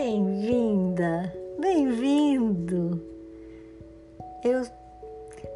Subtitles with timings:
[0.00, 3.02] Bem-vinda, bem-vindo.
[4.44, 4.62] Eu,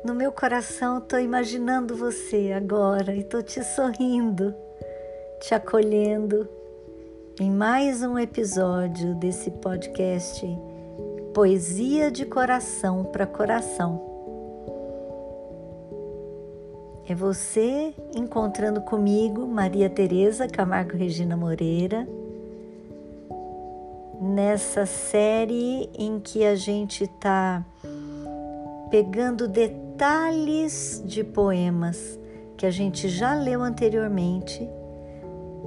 [0.04, 4.52] no meu coração, estou imaginando você agora e estou te sorrindo,
[5.40, 6.48] te acolhendo
[7.40, 10.44] em mais um episódio desse podcast
[11.32, 14.02] Poesia de Coração para Coração.
[17.08, 22.08] É você encontrando comigo, Maria Tereza Camargo Regina Moreira,
[24.32, 27.62] nessa série em que a gente está
[28.90, 32.18] pegando detalhes de poemas
[32.56, 34.66] que a gente já leu anteriormente,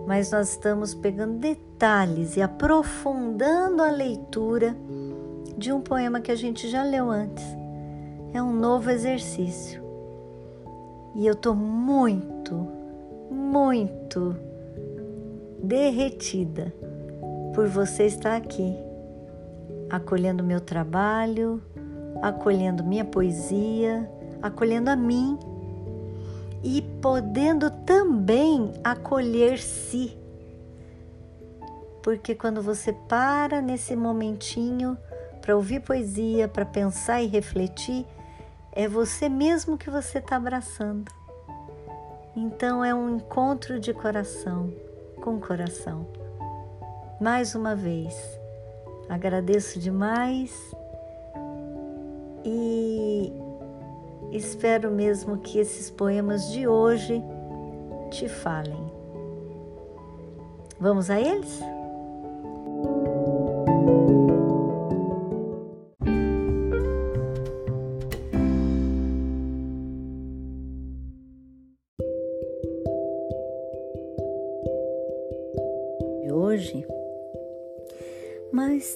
[0.07, 4.75] mas nós estamos pegando detalhes e aprofundando a leitura
[5.55, 7.45] de um poema que a gente já leu antes.
[8.33, 9.83] É um novo exercício.
[11.13, 12.67] E eu estou muito,
[13.29, 14.35] muito
[15.61, 16.73] derretida
[17.55, 18.75] por você estar aqui,
[19.89, 21.63] acolhendo meu trabalho,
[22.21, 24.11] acolhendo minha poesia,
[24.41, 25.39] acolhendo a mim
[26.61, 30.17] e podendo também acolher-se.
[32.03, 34.97] Porque quando você para nesse momentinho
[35.41, 38.05] para ouvir poesia, para pensar e refletir,
[38.73, 41.09] é você mesmo que você está abraçando.
[42.35, 44.73] Então é um encontro de coração
[45.21, 46.24] com coração.
[47.19, 48.13] Mais uma vez,
[49.07, 50.53] agradeço demais
[52.43, 53.31] e
[54.31, 57.23] espero mesmo que esses poemas de hoje
[58.11, 58.91] te falem.
[60.77, 61.61] Vamos a eles?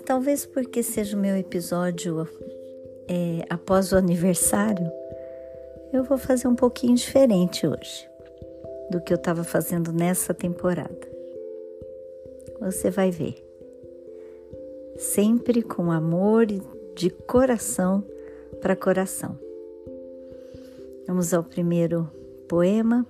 [0.06, 2.28] Talvez porque seja o meu episódio
[3.08, 4.92] é, após o aniversário,
[5.92, 8.08] eu vou fazer um pouquinho diferente hoje
[8.90, 11.08] do que eu estava fazendo nessa temporada.
[12.60, 13.36] Você vai ver.
[14.98, 16.46] Sempre com amor
[16.96, 18.04] de coração
[18.60, 19.40] para coração.
[21.08, 22.10] Vamos ao primeiro
[22.48, 23.06] poema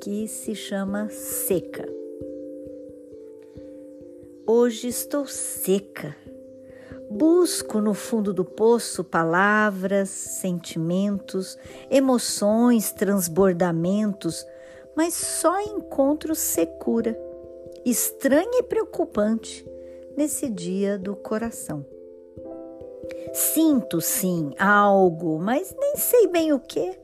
[0.00, 2.01] que se chama Seca.
[4.44, 6.16] Hoje estou seca.
[7.08, 11.56] Busco no fundo do poço palavras, sentimentos,
[11.88, 14.44] emoções, transbordamentos,
[14.96, 17.16] mas só encontro secura,
[17.84, 19.64] estranha e preocupante
[20.16, 21.86] nesse dia do coração.
[23.32, 26.98] Sinto sim algo, mas nem sei bem o que.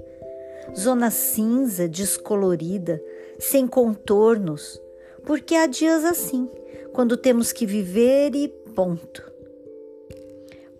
[0.76, 3.00] Zona cinza, descolorida,
[3.38, 4.82] sem contornos,
[5.25, 6.50] porque há dias assim
[6.93, 9.22] quando temos que viver e ponto.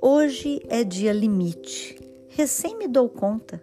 [0.01, 1.99] Hoje é dia limite,
[2.29, 3.63] recém me dou conta.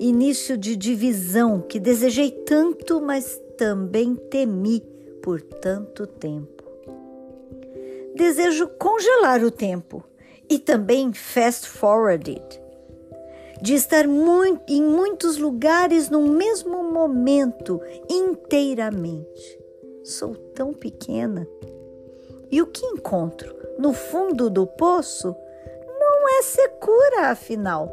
[0.00, 4.80] Início de divisão que desejei tanto, mas também temi
[5.22, 6.64] por tanto tempo.
[8.14, 10.02] Desejo congelar o tempo
[10.48, 12.42] e também fast forwarded,
[13.60, 19.63] de estar muito, em muitos lugares no mesmo momento, inteiramente
[20.04, 21.48] sou tão pequena.
[22.50, 25.34] E o que encontro no fundo do poço
[25.98, 27.92] não é secura, afinal.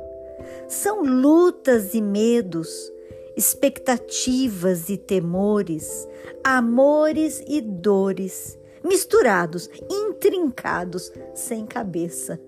[0.68, 2.92] São lutas e medos,
[3.36, 6.08] expectativas e temores,
[6.44, 12.40] amores e dores, misturados, intrincados, sem cabeça.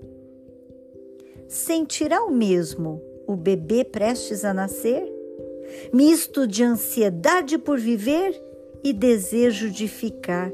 [1.47, 5.11] Sentirá o mesmo o bebê prestes a nascer?
[5.93, 8.39] Misto de ansiedade por viver
[8.83, 10.51] e desejo de ficar,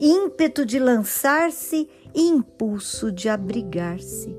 [0.00, 4.34] ímpeto de lançar-se e impulso de abrigar-se.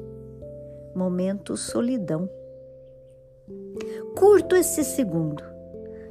[0.95, 2.29] Momento solidão.
[4.15, 5.43] Curto esse segundo,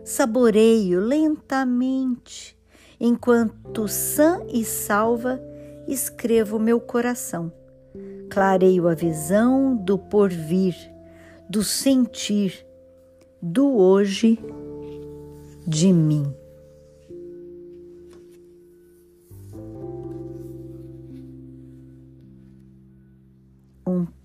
[0.04, 2.57] saboreio lentamente,
[3.01, 5.41] enquanto sã e salva
[5.89, 7.53] escrevo meu coração.
[8.30, 10.74] Clareio a visão do porvir,
[11.48, 12.66] do sentir,
[13.41, 14.39] do hoje
[15.66, 16.34] de mim.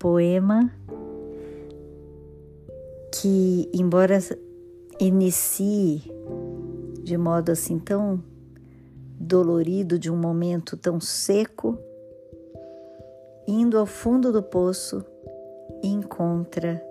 [0.00, 0.72] Poema
[3.12, 4.18] que, embora
[4.98, 6.02] inicie
[7.02, 8.22] de modo assim tão
[9.18, 11.78] dolorido, de um momento tão seco,
[13.46, 15.04] indo ao fundo do poço,
[15.82, 16.82] encontra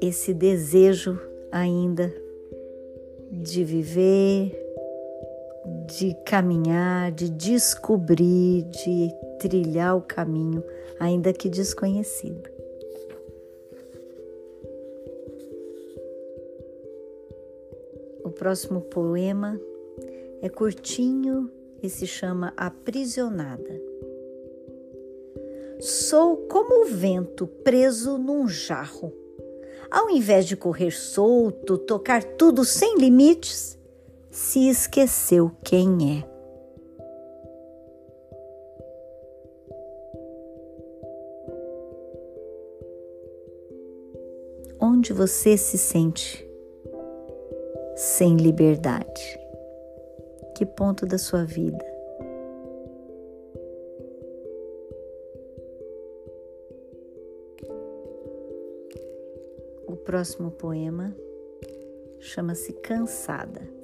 [0.00, 1.18] esse desejo
[1.52, 2.12] ainda
[3.30, 4.66] de viver,
[5.86, 10.62] de caminhar, de descobrir, de trilhar o caminho,
[10.98, 12.50] ainda que desconhecido.
[18.24, 19.60] O próximo poema
[20.42, 21.50] é curtinho
[21.82, 23.80] e se chama Aprisionada.
[25.80, 29.12] Sou como o vento preso num jarro.
[29.90, 33.78] Ao invés de correr solto, tocar tudo sem limites,
[34.30, 36.35] se esqueceu quem é.
[44.80, 46.48] Onde você se sente
[47.94, 49.38] sem liberdade?
[50.56, 51.84] Que ponto da sua vida?
[59.86, 61.14] O próximo poema
[62.18, 63.76] chama-se Cansada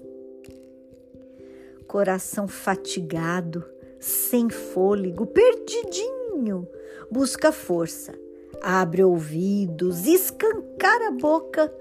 [1.93, 3.63] coração fatigado,
[4.01, 6.67] sem fôlego, perdidinho,
[7.11, 8.19] busca força,
[8.63, 11.73] abre ouvidos, escancara a boca,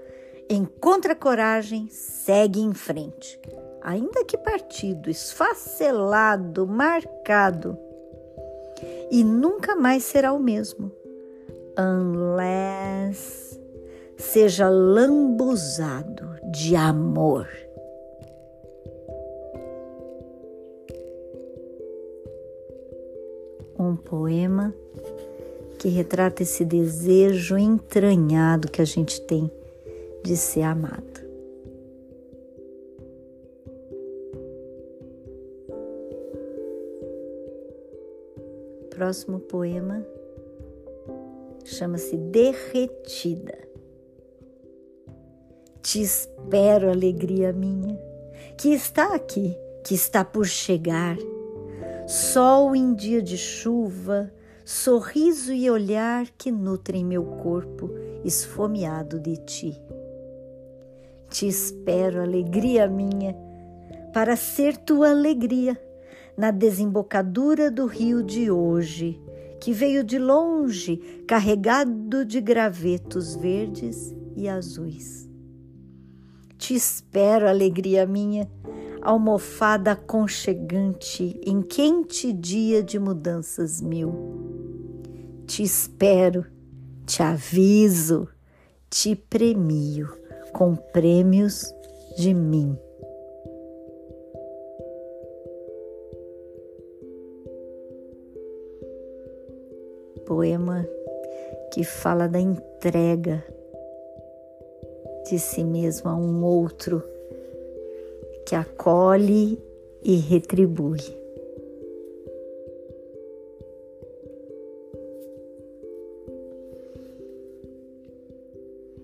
[0.50, 3.40] encontra coragem, segue em frente,
[3.80, 7.78] ainda que partido, esfacelado, marcado,
[9.10, 10.90] e nunca mais será o mesmo,
[11.78, 13.60] unless
[14.16, 17.48] seja lambuzado de amor.
[23.82, 24.74] um poema
[25.82, 29.50] que retrata esse desejo entranhado que a gente tem
[30.22, 31.20] de ser amado.
[38.90, 40.06] Próximo poema
[41.64, 43.58] chama-se Derretida.
[45.82, 47.98] Te espero, alegria minha,
[48.56, 51.16] que está aqui, que está por chegar
[52.06, 54.32] sol em dia de chuva,
[54.64, 57.90] sorriso e olhar que nutrem meu corpo
[58.24, 59.76] esfomeado de ti.
[61.28, 63.34] Te espero, alegria minha,
[64.12, 65.80] para ser tua alegria
[66.36, 69.20] na desembocadura do rio de hoje,
[69.60, 75.28] que veio de longe, carregado de gravetos verdes e azuis.
[76.58, 78.48] Te espero, alegria minha,
[79.02, 84.14] almofada aconchegante em quente dia de mudanças mil.
[85.46, 86.46] Te espero,
[87.04, 88.28] te aviso,
[88.88, 90.08] te premio
[90.52, 91.74] com prêmios
[92.16, 92.78] de mim.
[100.24, 100.86] Poema
[101.72, 103.44] que fala da entrega
[105.28, 107.11] de si mesmo a um outro
[108.52, 109.58] que acolhe
[110.04, 111.00] e retribui.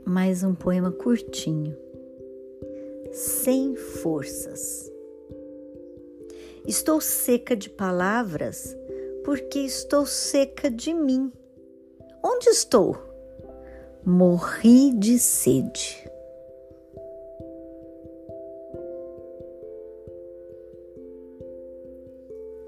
[0.05, 1.75] Mais um poema curtinho,
[3.11, 4.93] sem forças.
[6.67, 8.77] Estou seca de palavras
[9.25, 11.33] porque estou seca de mim.
[12.23, 12.99] Onde estou?
[14.05, 16.08] Morri de sede.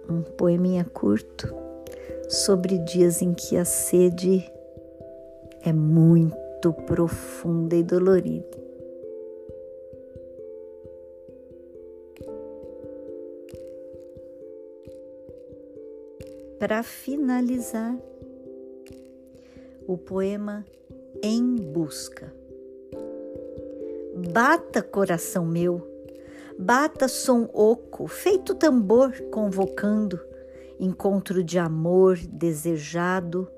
[0.09, 1.54] Um poeminha curto
[2.28, 4.50] sobre dias em que a sede
[5.64, 8.61] é muito profunda e dolorida.
[16.59, 17.97] Para finalizar,
[19.88, 20.64] o poema
[21.23, 22.33] Em Busca.
[24.33, 25.89] Bata, coração meu,
[26.59, 30.21] Bata som oco, feito tambor convocando,
[30.78, 33.50] encontro de amor desejado,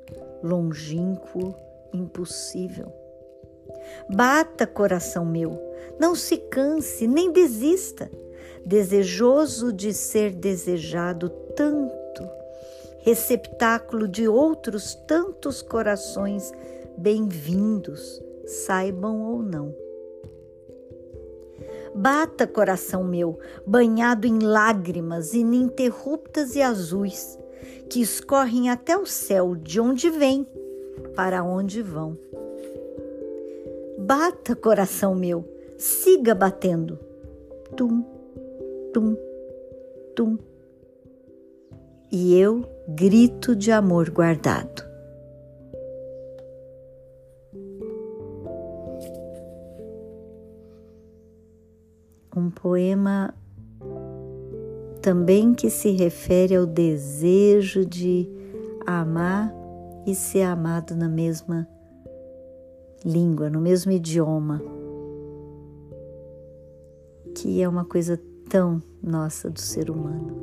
[0.43, 1.55] longínquo,
[1.93, 2.93] impossível.
[4.09, 5.59] Bata, coração meu,
[5.99, 8.11] não se canse, nem desista,
[8.65, 12.29] desejoso de ser desejado tanto,
[13.01, 16.53] receptáculo de outros tantos corações
[16.97, 19.75] bem-vindos, saibam ou não.
[21.95, 27.39] Bata, coração meu, banhado em lágrimas ininterruptas e azuis,
[27.91, 30.47] que escorrem até o céu de onde vem,
[31.15, 32.17] para onde vão.
[33.99, 35.45] Bata, coração meu,
[35.77, 36.99] siga batendo.
[37.77, 38.05] Tum,
[38.93, 39.17] tum,
[40.17, 40.39] tum.
[42.11, 44.92] E eu grito de amor guardado.
[52.63, 53.35] Poema
[55.03, 58.31] também que se refere ao desejo de
[58.87, 59.53] amar
[60.07, 61.69] e ser amado na mesma
[63.05, 64.63] língua, no mesmo idioma,
[67.35, 70.41] que é uma coisa tão nossa do ser humano.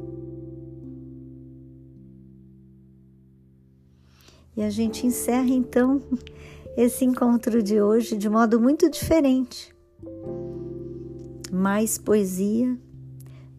[4.57, 6.01] E a gente encerra então
[6.75, 9.73] esse encontro de hoje de modo muito diferente.
[11.51, 12.77] Mais poesia,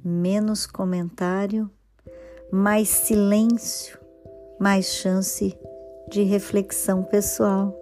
[0.05, 1.71] menos comentário,
[2.51, 3.99] mais silêncio,
[4.59, 5.57] mais chance
[6.09, 7.77] de reflexão pessoal.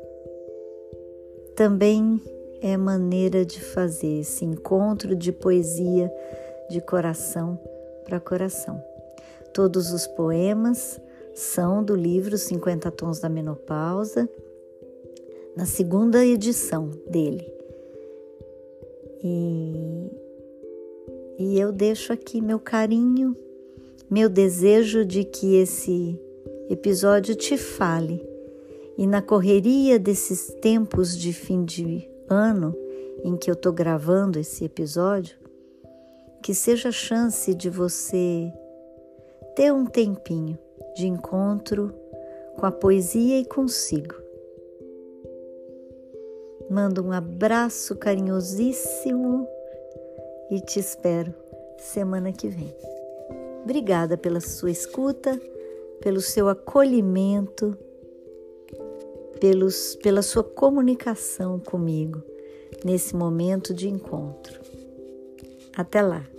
[1.56, 2.20] Também
[2.60, 6.12] é maneira de fazer esse encontro de poesia
[6.70, 7.58] de coração
[8.04, 8.82] para coração.
[9.52, 11.00] Todos os poemas
[11.34, 14.28] são do livro 50 Tons da Menopausa,
[15.56, 17.52] na segunda edição dele.
[19.22, 19.97] E,
[21.38, 23.36] e eu deixo aqui meu carinho,
[24.10, 26.20] meu desejo de que esse
[26.68, 28.26] episódio te fale.
[28.96, 32.76] E na correria desses tempos de fim de ano
[33.22, 35.36] em que eu estou gravando esse episódio,
[36.42, 38.52] que seja a chance de você
[39.54, 40.58] ter um tempinho
[40.96, 41.94] de encontro
[42.56, 44.16] com a poesia e consigo.
[46.68, 49.46] Mando um abraço carinhosíssimo
[50.50, 51.34] e te espero
[51.78, 52.74] semana que vem.
[53.62, 55.40] Obrigada pela sua escuta,
[56.00, 57.76] pelo seu acolhimento,
[59.40, 62.22] pelos, pela sua comunicação comigo
[62.84, 64.60] nesse momento de encontro.
[65.76, 66.37] Até lá!